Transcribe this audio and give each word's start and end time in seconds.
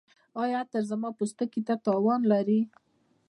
ایا 0.41 0.57
عطر 0.63 0.81
زما 0.91 1.09
پوستکي 1.17 1.61
ته 1.67 1.75
تاوان 1.85 2.21
لري؟ 2.31 2.59